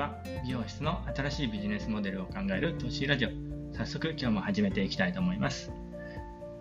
[0.00, 3.28] は美容室の新しいビジネスモデルを考える投資ラジオ。
[3.76, 5.70] 早速今日も始めていきたいと思います。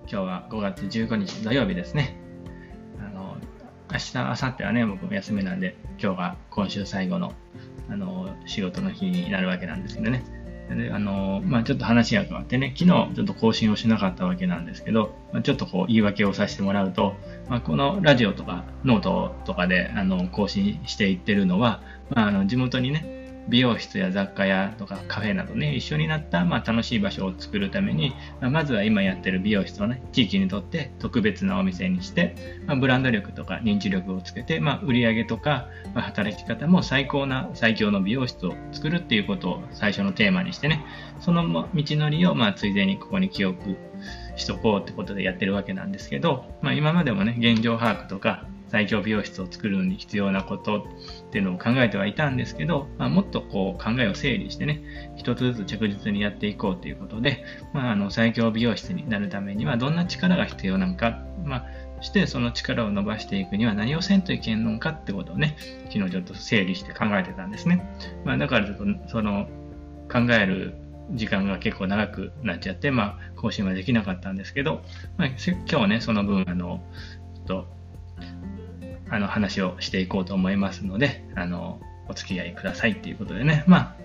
[0.02, 2.20] 今日は5月15日土曜日ですね。
[2.99, 3.38] あの
[3.89, 7.31] 明日明後日はね僕も休みなんで今日が今週最後の
[7.89, 10.21] あの仕事の日になるわけなんですけどね。
[10.67, 17.16] であのまあ、ちょっと話が変わってね、昨日ちょっと更新をしなかったわけなんですけど、まあ、ちょっとこう言い訳をさせてもらうと、
[17.48, 21.81] まあ、このラジオとかノートとかであの更新していってるのは、
[22.12, 23.19] まあ、あの地元にね、
[23.49, 32.35] 美容室や雑貨屋とかカフェなどね、一緒になった、まあ、楽しい場所を作るために、ま、まずは今やってる美容室をね、地域にとって特別なお店にして、
[32.67, 40.86] ま、ブランド力とか認知力をつけて、まあ、売り上げとか、ま、働き方も最高な最強の美容室を作るっていうことを最初のテーマにしてね、
[41.20, 43.77] その道のりを、まあ、ついでにここに記憶
[44.36, 50.84] しとこうってことでやってるわけなんですけど、まあ、今までもね、現状把握とか、最強美容室を作るのに必要なことっ
[51.31, 61.66] ていうのを考えてはいたんですけど、まあ、もっとこう考えを整理してね、一つずつ着実にやっていこうということで、まあ、あの最強美容室になるためにはどんな力が必要なのか、まあ、
[61.98, 65.58] そしてその力を伸ばしていくには何をせんといけんのかってことをね、
[65.92, 67.86] 昨日ちょっと整理して考えてたんですね。
[68.26, 69.48] まあ、だからちょっとその
[70.11, 70.76] 考える
[71.11, 74.81] 時間が結構長くなっちゃって、まあ、更新はできなかったんですけど、
[75.17, 75.28] まあ、
[75.70, 76.83] 今日ね、その分、あの、
[77.36, 77.78] ちょっと
[79.09, 81.79] あの話をしていこうと思いますので、あの、
[82.09, 83.63] お付き合いくださいっていうことでね。
[83.67, 83.95] まあ、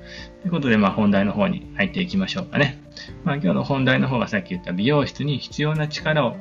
[0.42, 2.82] ということで、まあ、本題の方に入っていきましょうかね。
[3.24, 6.32] まあ、今日の本題の方がさっき言った美容室に必要な力を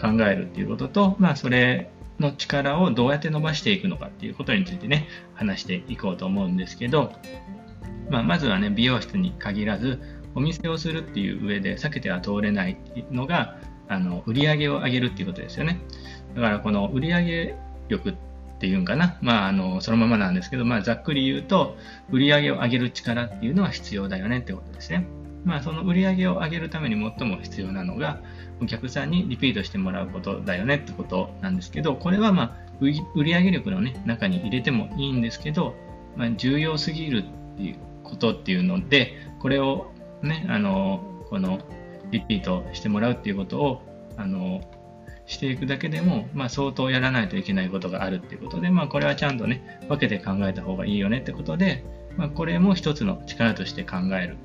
[0.00, 7.12] 考えるっていうことと、まあ、それの力をどうやって伸ばしていくのかっていうことについてね、話していこうと思うんですけど、
[8.10, 10.00] まあ、まずはね、美容室に限らず、
[10.34, 12.76] お店をするっていう上で避けては通れない
[13.10, 13.56] のが、
[13.88, 15.80] あの、売り上げを上げるっていうことですよね。
[16.34, 17.54] だから、この売り上げ
[17.88, 18.14] 力っ
[18.58, 21.76] ていうんかな、まあ、あのそのままなんですけど、まあ、ざっくり言うと、
[22.10, 25.06] 売り上げを上げる力っていうのは必要だよねってことですね。
[25.44, 28.20] まあ、その売り上げを上げるために最も必要なのが、
[28.60, 35.74] お客さんにリピートしてもらうことだよねってことなんですけど、これはまあ、売り上げ力の、ね、中に入れてもいいんですけど、
[36.16, 37.24] まあ、重要すぎる
[37.54, 41.60] っていうことっていうので、これをね、あの、この
[42.10, 43.82] リピートしてもらうっていうことを、
[44.16, 44.60] あの、
[45.26, 51.84] していくだけでも、まあ、相当やらないといけないことがあるっていうことで、まあ、これはちゃんとね、分けて考えた方がいいよねってことで、
[52.16, 54.36] まあ、これも一つの力として考える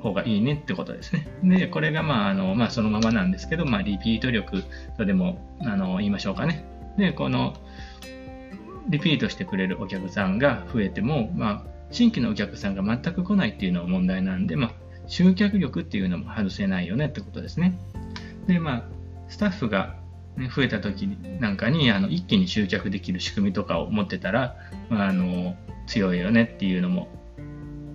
[0.00, 1.28] 方がいいねってことですね。
[1.42, 4.62] で、これがまあ、あの、まあ、そのままなんですけど、まあ、リピート力
[4.96, 6.64] とでも、あの、言いましょうかね。
[6.96, 7.54] で、この、
[8.88, 14.72] リピートしてくれるお客さんが増えても、まあ、新規のお客さんが全く来ないっていうのが問題なんで、まあ、
[15.06, 17.78] 集客力っていうのも外せないよねってことですね。
[18.46, 18.97] で、まあ、
[19.28, 19.96] スタッフが、
[20.36, 21.06] ね、増えた時
[21.40, 24.56] なんかにあの一気に集客できる仕組みとかを持ってたら、
[24.90, 25.56] あ、の
[25.86, 27.08] 強いよねっていうのも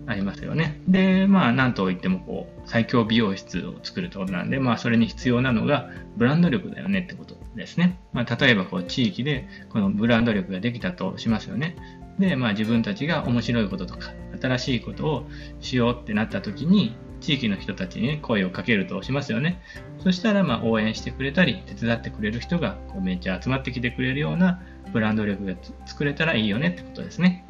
[0.06, 0.82] ありますよね。
[0.88, 8.00] で、まあ、なんといってもこう最強美容室を作るってことなんで、まあ、それに必要なのがブランド力だよねってことですね。
[8.12, 11.78] まあ、例えばこう地域でこのブランド力ができたとしますよね。
[12.20, 14.12] で、まあ、自分たちが面白いこととか
[14.42, 15.30] 新しいことを
[15.62, 19.62] しようってなった時に地域の人たちに、声をかけるとしますよね。
[20.00, 24.62] そしたら、ま、応援してくれたり、手伝ってくれる人がこうめっちゃ集まってきてくれるような
[24.92, 27.46] ブランド力が作れたらいいよねってことですね。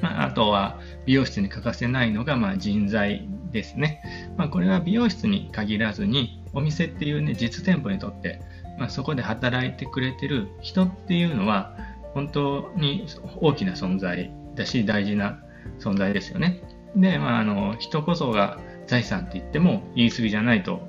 [0.00, 4.02] まあ、あとは、美容室に欠かせないのが、まあ、人材ですね。
[4.36, 8.40] まあ、これは美容室に限らずに、お店っていうね、実店舗にとって、
[8.78, 11.76] まあ、そこで働いてくれてる人っていうのは、
[12.14, 13.06] 本当に
[13.40, 15.40] 大きな存在だし、大事な
[15.80, 16.62] 存在ですよね。
[16.96, 20.80] で、まあ、あの、人こそが財産って言っても言い過ぎじゃないと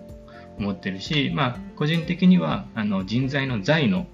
[0.57, 4.07] 思ってるし、まあ、個人的には、あの、人材の財の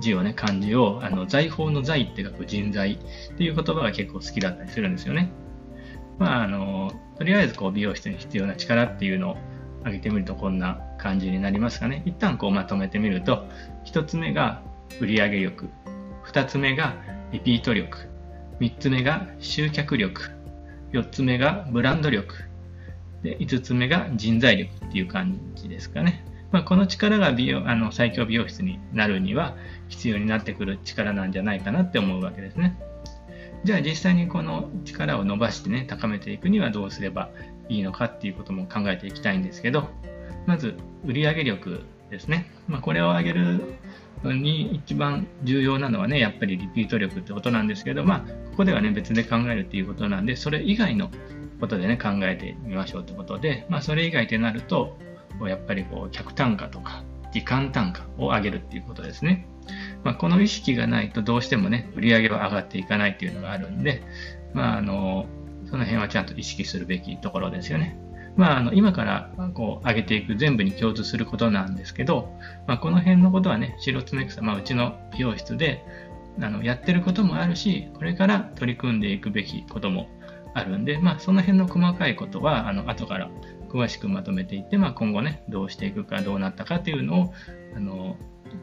[0.00, 2.98] 字をね、漢字を、あの、財宝の財って書く人材っ
[3.36, 5.30] ていう言葉が結構好きだったりするんですよね。
[6.18, 9.36] まあ、あの、とりあえずこう美容室に必要な力っていうのを
[9.80, 12.02] 挙げてみるとこんな感じになりますかね。
[12.06, 13.46] 一旦こうまとめてみると、
[13.84, 14.62] 一つ目が
[15.00, 15.68] 売上力、
[16.22, 16.96] 二つ目が
[17.32, 18.08] リピート力、
[18.60, 20.30] 三つ目が集客力、
[20.92, 22.34] 4つ目がブランド力。
[23.22, 26.24] で、5つ目が人材力っていう感じですかね。
[26.50, 29.56] まあ、この力が美容あの最強美容室になるには
[29.88, 32.78] 必要になってくる力なんじゃないかなって思うわけですね。
[33.64, 37.30] じゃあ実際にこの力を伸ばしてね、高めていくにはどうすれば
[37.68, 39.88] いいのかっていうことも考えていきたいんですけど、
[40.46, 40.74] まず
[41.04, 42.50] 売上力ですね。
[42.68, 43.74] まあ、これを上げる
[44.30, 48.20] に一番重要なのはね、やっぱりリピート力ってことなんですけど、まあ、
[48.50, 51.10] ここではね、別で考えるっていうことなんで、それ以外の
[51.60, 54.96] ことでね、考えてみましょうってことで、まあ、それ以外ってなると、
[55.46, 57.02] やっぱりこう、客単価とか、
[57.32, 59.48] 時間単価を上げるっていうことですね。
[60.04, 64.02] まあ、この意識がないとどうしてもね、売り上げは上がっていかないっていうのがあるんで、
[64.54, 65.26] まあ、あの、
[65.66, 67.96] その辺はちゃんと意識するべきところですよね。
[68.36, 72.32] まあ、あの今からこう上げていく全部に共通することなんですけど、
[72.66, 75.84] まあ、この辺のことはね、白爪草、まあ、うちの美容室で
[76.40, 80.08] あのやってることもあるし、これから取り組んでいくべきことも
[80.54, 83.30] あるんで、まあ、その辺の細かいことはあの後から
[83.68, 87.34] 詳しくまとめていって、まあ、今後ね、どうしていくか、どうなったかっていうのを
[87.76, 88.16] あの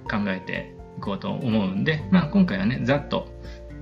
[0.10, 3.27] 考えていこうと思うんで、まあ、今回はね、ざっと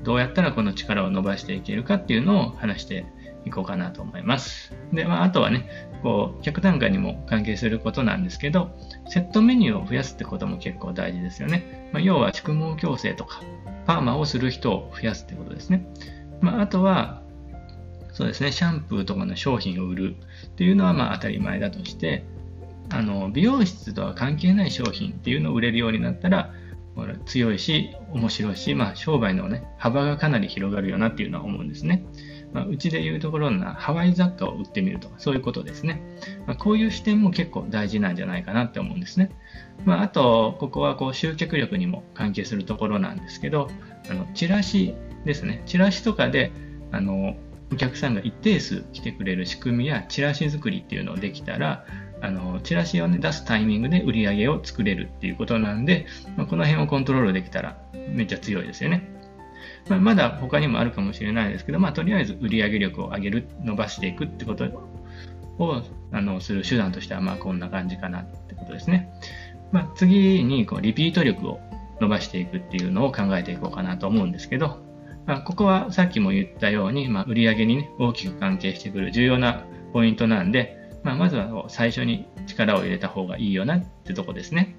[0.04, 3.06] どうやったらこの力を伸ばしていけるかっていうのを話して
[3.47, 4.73] いこうかなと思います。
[4.94, 5.69] で、まあ、あとはね、
[6.03, 8.77] こう、客単価にも関係することなんですけど、
[9.07, 11.89] セットメニューを増やすってことも結構大事ですよね。
[11.94, 13.41] まあ、要は、蓄毛矯正とか、
[13.85, 15.88] パーマをする人を増やすってことですね。
[16.41, 17.21] まあ、あとは、
[18.17, 20.15] そうですね、シャンプーとかの商品を売る
[20.47, 22.23] っていうのはまあ当たり前だとして、
[22.89, 26.51] あの美容室とは関係ない商品っていうのを売れるようになったら、
[27.27, 32.03] 強いし、面白いし、まあ、商売の、ね、幅がかなり広がるよなっていうのは思うんですね。
[32.53, 36.01] まあ、うちでいうところのハワイ雑貨を売ってみるとか、そういうことですね。
[36.45, 39.31] まあ、こういう視点も結構大事なんじゃないかなって思うんですね。
[39.85, 43.69] まあ、あと、ここはこう集客力にも関係するところなんですけど、
[44.09, 44.95] あのチラシ
[45.25, 45.61] ですね。
[45.65, 46.51] チラシとかで、
[46.91, 47.35] あの
[47.71, 51.85] お客さんが一定数来てくれる仕組みやチラシ作りっていうのをできたら、
[52.21, 57.77] あのチラシを、ね、出すタイミングで売り上げを作れるっていうことなんで、まあ、この辺をコントロールできたら
[58.09, 59.16] めっちゃ強いですよね。
[59.89, 64.65] まあ、まだ他にもあるかもしれないですけど、まあ、とりあえず売上力を上げる、伸ばしていくってこと
[65.59, 65.81] を
[66.12, 69.12] あのする手段としては、まあ、こんな感じかなってことですね。
[69.71, 71.59] まあ、次にこうリピート力を
[72.00, 74.80] 伸ばしていくっていうのを考えていこうかなと思うんですけど、
[75.25, 84.75] まあ、ここはさっきも言ったように、まあ、売上に、ね、大きく関係してくる重要なポイントなんで、まあ、まずは最初に力を入れた方がいいよなってとこですね。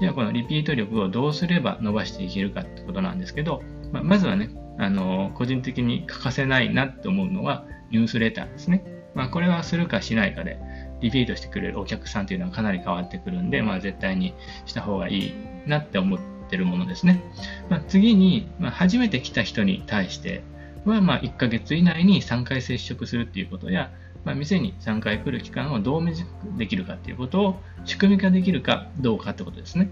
[0.00, 8.84] ではこのリピート力をどうすれば伸ばしていけるかってことなんですけど、まあ、まずはね、あの個人的に欠かせないなって思うのはニュースレターですね。
[9.14, 10.58] まあ、これはするかしないかで
[11.00, 14.34] リピートしてくれるお客さんというのはかなり変わってくるんで、まあ、絶対に
[14.66, 15.34] した方がいい
[15.66, 16.18] なって思っ
[16.50, 17.22] てるものですね。
[17.70, 20.42] まあ、次に、まあ、初めて来た人に対して
[20.84, 23.90] は、まあ、1ヶ月以内に3回接触するっていうことや、
[24.26, 29.88] まあ、店に3回来る期間をどう短くできるかっていうことを仕組み化できるかどうかってことですね。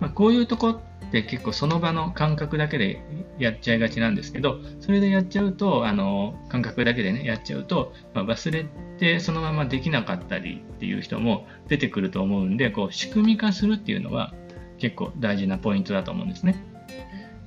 [0.00, 3.00] まあ、こういうとこって結構その場の感覚だけで
[3.38, 8.66] やっちゃいがちなんですけど、それでやっちゃうと、あの、感覚だけでね、やっちゃうと、まあ、忘れ
[8.98, 14.34] てそのままできなかったりっていう人も出てくると思うんで、こう、仕組み化するっていうのは
[14.78, 16.60] 結構大事なポイントだと思うんですね。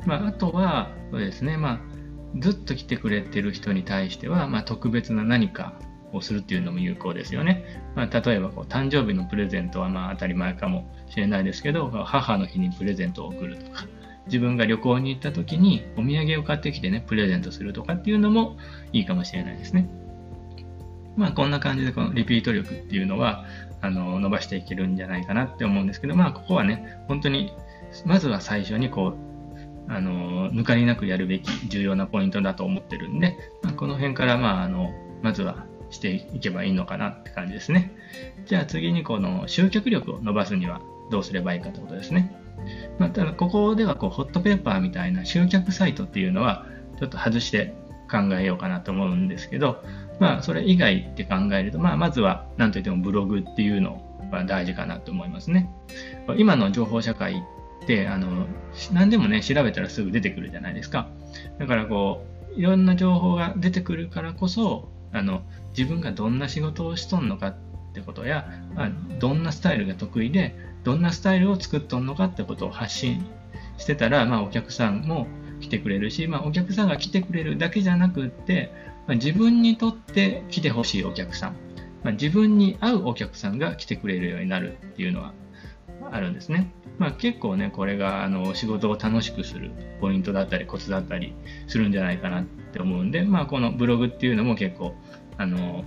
[0.06, 1.91] まあ、あとは、そうですね、まあ、
[2.40, 5.74] ずっと来てくれてる人に対しては、まあ、特別な何か
[6.14, 7.64] をするっていうのも有効ですよね。
[7.96, 13.86] まあ、例えばこう誕生日のプレゼントはまあ当たり前かもしれないですけど、母の日にプレゼントを送るとか、
[14.28, 18.58] 自分が旅行に行った時にお土産を買ってきてね、プレゼントするとかっていうのも
[18.94, 19.90] いいかもしれないですね。
[21.16, 23.46] まあこんな感じでこのリピート力っていうのは
[23.82, 27.52] あの伸ばしていけるんじゃないかなって思うんですけど、まあここはね、本当に
[28.06, 29.31] まずは最初にこう
[29.88, 34.92] あの抜かりなくやるべき重要なポイントだと思ってるんで、まあ、この辺からまああの
[35.22, 37.94] まずはしていけばいいのかなって感じですね。
[38.46, 40.82] じゃあ次にこの集客力を伸ばすには
[41.12, 42.34] どうすればいいかってことですね。
[43.00, 46.66] まあ、ただここではこうホットペーパーみたいな集客サイトっていうのは
[47.00, 47.74] ちょっと外して
[48.10, 49.84] 考えようかなと思うんですけど、
[50.20, 54.02] まあそれ以外って考えると、まあまずは何といってもブログっていうの
[54.32, 55.70] は大事かなと思いますね。
[56.38, 57.44] 今の情報社会
[57.84, 58.46] ってあの
[58.92, 61.10] 何でもね調べたらすぐ出てくるじゃないですか。
[61.60, 65.42] だからこういろんな情報が出てくるからこそあの
[65.78, 67.56] 自分がどんな仕事をしとんのかっ
[67.94, 73.26] てことや、まあ、どんなスタイルが得意でどんなスタイルを作っとんのかってことを発信
[73.78, 75.28] してたら、まあ、お客さんも
[75.60, 78.72] 来てくれるし、まあ、お客さんが来てくれるだけじゃなくって、
[79.08, 81.56] まあ、自分にとって来てほしいお客さん、
[82.04, 85.34] まあ、自分に合うお客さんが来てくれるようになるっていうのは
[86.12, 86.72] あるんですね。
[86.98, 91.34] まあ、結構ね、これがあの仕事を楽しくするポイントだったりコツだったり
[91.68, 94.94] するんじゃないかなって思うんで、まあ、このブログっていうのも結構
[95.38, 95.84] あの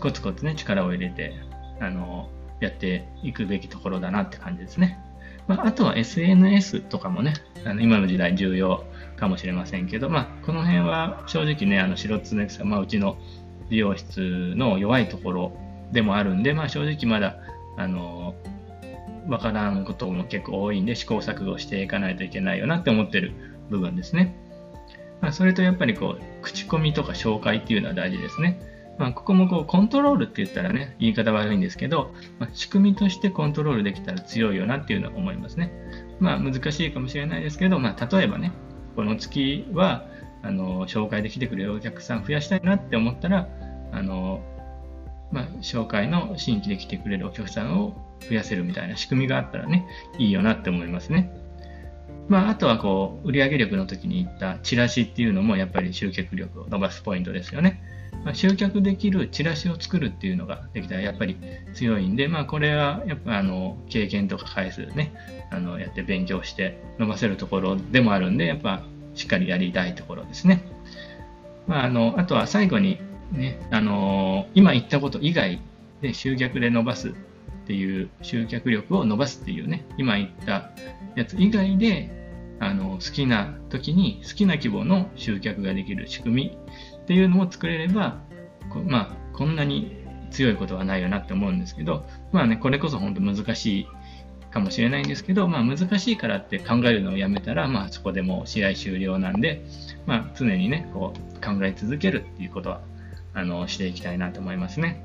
[0.00, 1.34] コツコツね力を入れて
[1.80, 4.98] あのやっていくべきところだなって感じですね。
[5.48, 7.34] まあ、あとは SNS とかもね、
[7.64, 8.84] あの今の時代重要
[9.16, 13.18] かもしれませんけど、まあ、この辺は正直ね、あの白常草、まあ、うちの
[13.68, 15.52] 美容室の弱いところ
[15.92, 17.36] でもあるんで、まあ、正直まだ、
[17.76, 18.34] あの、
[19.30, 23.32] わからんことも結構多いんで、試行錯誤していかないといけないよなって思ってる
[23.70, 24.34] 部分ですね。
[25.20, 28.60] まあ、それとやっぱりこう、口コミとか紹介っていうのは大事ですね。
[28.98, 35.72] まあ、ここもこうコントロールって言ったらね、言い方悪いんですけど、まあ、仕組みとしてコントロールできたら強いよなっていうのは思いますね。
[36.18, 38.52] まあ、難しいかもしれないですけど、まあ、例えばね、
[38.96, 40.06] この月は、
[40.42, 43.48] あの、紹介できてくれるお客さん増やしたいなって思ったら、
[43.92, 44.42] あの、
[45.30, 49.86] まあ、紹介の新規で来てくれるお客さんを増やせるみたいな仕組みがあったらね、
[50.18, 51.32] いいよなって思いますね。
[52.28, 57.82] まあ、あとはこう、売上力の時に言ったチラシっていうのもやっぱり集客力を伸ばすポイントですよね。
[58.24, 61.36] まあ、集客できるチラシを作るっていうのができたらやっぱり
[61.74, 65.12] 強いんで、まあ、これはやっぱあの経験とか回数ね、
[65.50, 68.82] あのやって勉強して伸ばせるところでもあるんで、やっぱ
[69.14, 70.62] しっかりやりたいところですね。
[71.66, 72.98] まあ、あのあとは最後に
[73.32, 75.60] ね、あの今言ったこと以外
[76.02, 77.14] で集客で伸ばす
[77.70, 80.72] っていう集客力を伸ばすっていうね、今言った
[81.14, 82.10] やつ以外で
[82.58, 86.58] あの好きな時に好きな規模の集客ができる仕組み
[87.02, 88.18] っていうのを作れれば、
[88.70, 93.88] こまあ、こんなに強いことはないよなって思うんですけど、まあね、これこそ本当難しい
[94.50, 99.64] かもしれないんですけど、まあ難しいからって考えるのをやめたら、まあそこでもう試合終了なんで、
[100.06, 102.80] まあ常にね、こう考え続けるっていうことは、
[103.32, 105.04] あの、していきたいなと思いますね。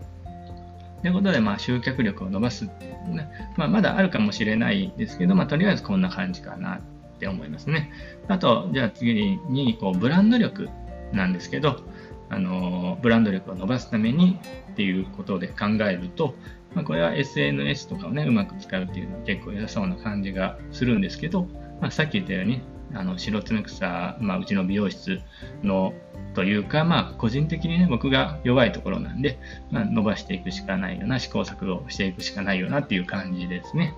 [1.06, 6.82] ということで、まあ集客力を伸ばすね、まあまだあるかもしれないですけど、まあとりあえずこんな感じかなっ
[7.20, 7.92] て思いますね。
[8.28, 10.68] あと、じゃあ次に、こう、ブランド力
[11.14, 11.84] なんですけど、
[12.30, 14.40] あのブランド力を伸ばすために
[14.72, 16.34] っていうことで考えると、
[16.74, 21.44] まあ、これは SNS とかをね、うまく使うっていうのは結構良さそうな感じがするんですけど、
[21.82, 22.64] まあ、さっき言ったように、
[22.96, 25.22] あの白爪草、まあ、うちの美容室
[25.62, 25.94] の
[26.36, 29.40] というか、まあ、個人的にね、僕が弱いところなんで、
[29.72, 33.96] まあ、伸ばしていくしかないよな、試行錯誤していくしかないよなっていう感じですね。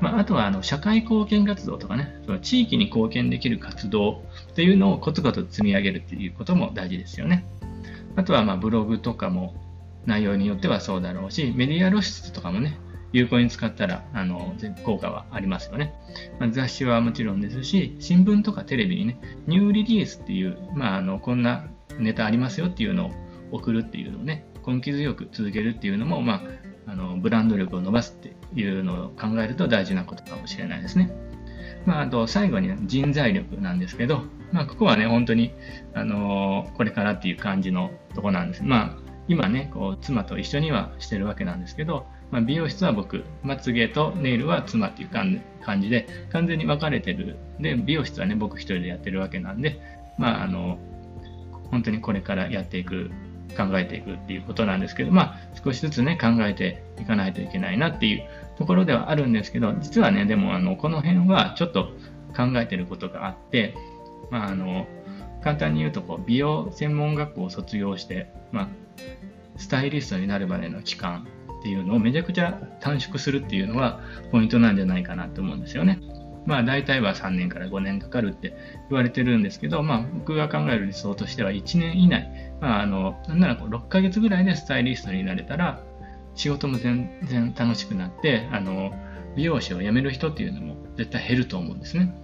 [0.00, 7.46] まあ、あとは、あの、社会貢献活動とかね、その地域に貢献できる活動っていうのをコツコツ積み上げるっていうことも大事ですよね。
[8.16, 9.54] あとはまあブログとかも
[10.06, 12.78] 内容によってはそうだろうし、メディア露出とかもね、
[13.12, 15.94] 有効に使ったら、あの、効果はありますよね。
[16.38, 21.66] まあ、雑誌はもちろんですし、新聞とかテレビにね、ニューリリースっていう、まあ、あの、こんな
[21.98, 23.10] ネタありますよっていうのを
[23.52, 26.42] 送るっていうのをね、根気強く続けるっていうのも、まあ、
[26.92, 31.10] あの、ブランド力を伸ばすっていうのを考えると大事なことかもしれないですね。
[31.84, 34.22] まあ、あと、最後に、人材力なんですけど、
[34.52, 35.52] まあ、ここはね、本当に、
[35.94, 38.64] あの、これからっていう感じのとこなんです。
[38.64, 45.42] まあ、今ね、こう、妻と一緒にはしてるわけなんですけど、まあ、美容室は僕、まつげとネイルは妻っていう感
[45.80, 47.36] じで、完全に分かれてる。
[47.60, 49.80] で、美容室はね、僕一人でやってるわけなんで、
[50.18, 50.78] まあ、あの、
[51.76, 53.10] 本当にこれからやっていく、
[53.54, 58.22] 考えていくっていうことなんですけど、まあ、少しずつね、考えていかないといけないなっていう
[58.58, 61.92] ところではあるんですけど、実はね、でも、あの、この辺はちょっと
[62.36, 63.74] 考えてることがあって、
[64.30, 64.86] まあ、あの、
[65.42, 68.68] 簡単に言うとこう、美容専門学校を卒業して、まあ、
[69.58, 71.26] スタイリストになるまでの期間
[71.60, 74.00] っていうのをめちゃくちゃ短縮するっていうのは
[74.32, 76.00] ポイントなんじゃないかなと思うんですよね。
[76.46, 78.56] まあ大体は3年から5年かかるって
[78.88, 85.82] 言われてるんですけど、まあ僕が考える理想としては1年以内、まああの、なんならこう6ヶ月ぐらいでスタイリストになれたら
[86.34, 88.92] 仕事も全然楽しくなって、あの、
[89.36, 92.14] 美容師を辞める人っていうのも絶対減ると思うんですね。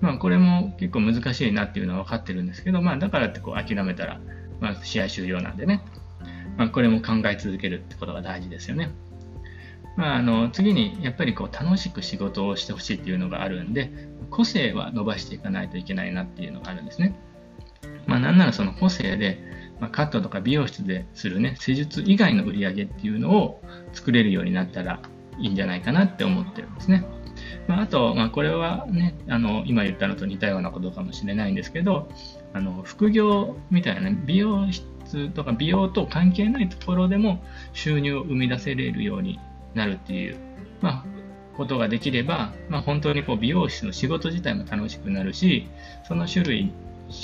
[0.00, 4.20] まあこれも結構難しいなっていうのは分かってるんですけど、まあだからってこう諦めたら、
[4.60, 5.84] まあ試合終了なんでね、
[6.56, 8.90] まあこれも考え続けるってことが大事ですよね。
[9.96, 13.90] まああの次にやっぱりこう楽しく仕事をしてほしいっていうのがあるんで、
[14.30, 17.18] 個性は伸ばしていかないといけないなっていうのがあるんですね。
[18.06, 19.40] まあなんならその個性で、
[19.80, 23.62] ま、カットとか美容室でするね、施術以外の売り上げっていうのを
[23.92, 25.00] 作れるようになったら
[25.38, 27.04] いいんじゃないかなって思ってるんですね。
[27.68, 32.08] まあ、あと、まあ、これはね、あの、今言ったのと似たようなことかもしれないんですけど、
[32.52, 39.38] あの、副業みたいな、美容室とか美容と関係ないところでも収入を生み出せれるように
[39.76, 40.36] なるっていう、
[40.80, 41.04] まあ、
[41.56, 45.68] ことができれば、まあ、本当にこう美容室の仕事自体も楽しくなるし、
[46.06, 46.72] その種類、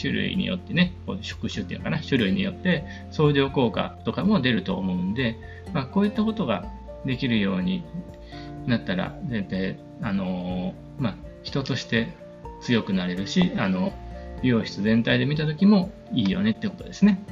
[0.01, 5.37] 種類によってね、こう職種っていうのかな、種類によって相乗効果とかも出ると思うんで、
[5.73, 6.65] まあ、こういったことが
[7.05, 7.85] できるように
[8.67, 12.13] なったら、全然、あのまあ、人として
[12.61, 13.93] 強くなれるし、あの、
[14.43, 17.23] 美容室全体で見たときもいいよねってことですね。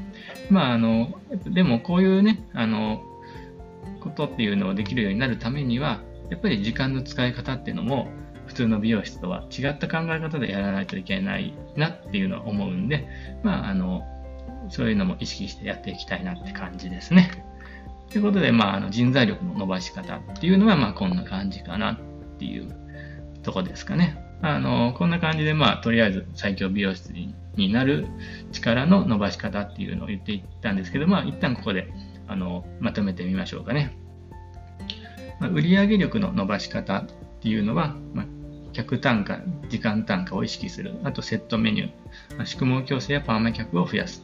[0.49, 3.03] まあ、あの、でもこういうね、あの、
[4.01, 8.09] ことっていうのをできるようになるためには、やっぱり時間の使い方っていうのも、
[8.47, 13.07] 普通の美容室とは違った考え方でやらないといけないなっていうのは思うんで、
[13.45, 14.03] まあ、あの、
[14.69, 17.45] そういうのも意識してやっていきたいなって感じですね。
[18.11, 21.99] ということで、まあ、あの人材力の伸ばし方っていうのは、まあ、こんな感じかなっ
[22.39, 22.75] ていう
[23.43, 24.19] とこですかね。
[24.43, 28.09] あの、こんな感じで、まあ、とりあえず最強美容室になる
[28.53, 31.93] 力の伸ばし方っていうのを言っていったんですけど、まあ、一旦ここで、
[32.31, 33.97] あの、まとめてみましょうかね。
[35.41, 37.07] まあ、売上力の伸ばし方っ
[37.41, 38.27] ていうのは、まあ、
[38.73, 40.95] 客単価、時間単価を意識する。
[41.03, 42.37] あと、セットメニュー。
[42.37, 44.23] まあ、宿毛矯正やパーマ客を増やす。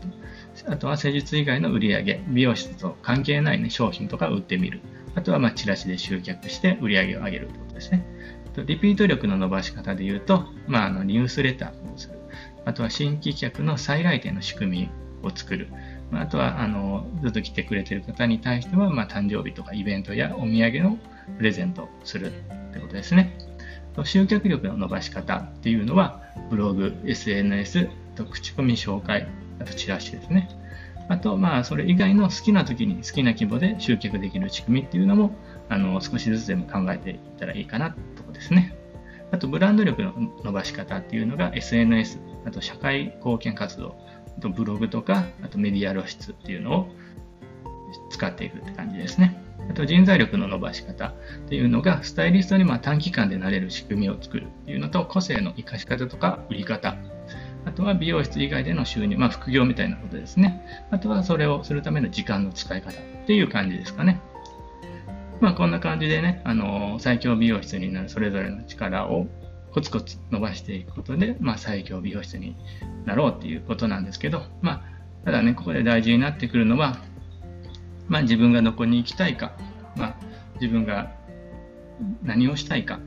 [0.68, 4.80] あとは施術以外の売上、美容室と関係ない、ね、商品とか売ってみる。
[5.16, 8.06] あとはまチラシで集客して売り上げを上げるということですね。
[8.66, 12.18] リピート力の伸ばし方で言うと、まあ、あのニュースレターをする。
[12.64, 14.90] あとは新規客の再来店の仕組み
[15.22, 15.68] を作る。
[16.12, 20.98] あとはあのずっと来てくれてる方に対しては、まあ、誕生日とかイベントやお土産の
[21.36, 22.30] プレゼントするっ
[22.72, 23.36] てことですね。
[24.04, 29.26] 集客力の伸ばし方っていうのは、ブログ、SNS、と口コミ紹介、
[29.60, 30.48] あとチラシですね。
[31.08, 35.30] あと、まあ、それ以外の好きな時に好きな規模で集客できる仕組みっていうのも、
[35.68, 38.76] あの、少しずつでも考えていったらいいかなとこですね。
[39.30, 40.12] あと、ブランド力の
[40.44, 43.96] 伸ばし方っていうのが SNS、あと社会貢献活動、
[44.40, 46.88] とブログとか、あとメディア露出っていうのを
[48.10, 49.42] 使っていくって感じですね。
[49.68, 51.12] あと人材力の伸ばし方っ
[51.48, 56.96] ていうのが、スタイリストにま短期間でなれる仕組みを作るっていうのと、個性の活かし方とか売り方
[57.66, 60.64] あとは美容室以外での収入、まあ副業みたいなことですね。
[60.90, 62.94] あとはそれをするための時間の使い方っ
[63.26, 64.20] ていう感じですかね。
[65.40, 69.26] まあこんな感じでね、あの、最強美容室になるそれぞれの力を
[69.76, 72.56] コツコツ伸ばしていくことで、まあ最強美容室に
[73.04, 74.82] なろうっていうことなんですけど、まあ
[75.26, 76.96] ただね、ここで大事になってくるのは、
[78.08, 79.52] まあ自分がどこに行きたいか、
[79.94, 80.16] まあ
[80.62, 81.12] 自分が
[82.22, 83.00] 何をしたいか、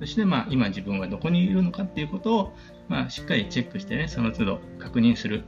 [0.00, 2.56] そしてまあ今自分はどこにいるのかっていうことを
[2.88, 5.44] まあ、しっかりチェックしてね、その都度確認する。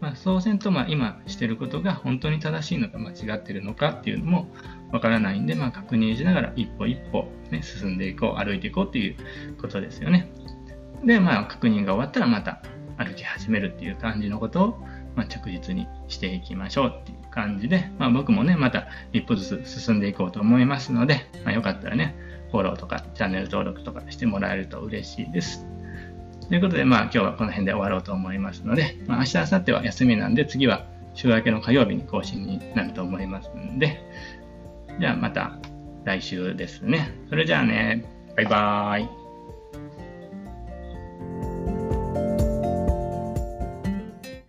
[0.00, 4.48] まあ、そうせんと、まあ、今してることが本当に正しいのか間違ってるのかっていうのも
[4.92, 9.16] わからないんで、まあ、確認しながら一歩一歩、ね、進んでいこう、歩いていこうっていう
[9.60, 10.30] ことですよね。
[11.04, 12.62] で、まあ、確認が終わったらまた
[12.98, 22.14] 歩き始めるっていう感じのことを、まあ、着実にしていきましょうっていう感じで、まあ、僕もね、また一歩ずつ進んでいこうと思いますので、まあ、よかったらね、
[22.50, 25.66] フォローとかチャンネル登録とかしてもらえると嬉しいです。
[26.48, 34.00] ということで、まあ今日はこの辺で終わろうと思いますので、まあ、明日、明後日は休みなんで、次は週明けの火曜日に更新になると思いますんで、
[35.00, 35.58] じゃあまた
[36.04, 37.12] 来週ですね。
[37.28, 38.04] それじゃあね、
[38.36, 39.21] バイバーイ。